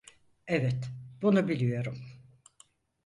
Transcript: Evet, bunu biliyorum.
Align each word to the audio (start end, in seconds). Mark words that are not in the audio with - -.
Evet, 0.47 0.89
bunu 1.21 1.47
biliyorum. 1.47 2.05